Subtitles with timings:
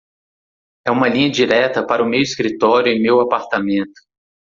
[0.83, 4.01] É uma linha direta para o meu escritório e meu apartamento.